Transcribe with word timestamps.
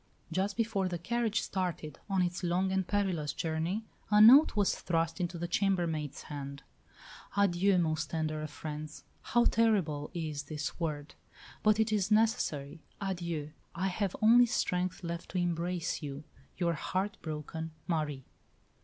Just 0.31 0.57
before 0.57 0.87
the 0.87 0.97
carriage 0.97 1.41
started 1.41 1.99
on 2.09 2.23
its 2.23 2.41
long 2.41 2.71
and 2.71 2.87
perilous 2.87 3.33
journey, 3.33 3.85
a 4.09 4.19
note 4.19 4.55
was 4.55 4.73
thrust 4.75 5.21
into 5.21 5.37
the 5.37 5.47
"chambermaid's" 5.47 6.23
hand 6.23 6.63
"Adieu, 7.37 7.77
most 7.77 8.09
tender 8.09 8.41
of 8.41 8.49
friends. 8.49 9.03
How 9.21 9.45
terrible 9.45 10.09
is 10.15 10.45
this 10.45 10.79
word! 10.79 11.13
But 11.61 11.79
it 11.79 11.91
is 11.91 12.09
necessary. 12.09 12.81
Adieu! 12.99 13.51
I 13.75 13.89
have 13.89 14.15
only 14.23 14.47
strength 14.47 15.03
left 15.03 15.29
to 15.33 15.37
embrace 15.37 16.01
you. 16.01 16.23
Your 16.57 16.73
heart 16.73 17.17
broken 17.21 17.69
Marie." 17.85 18.25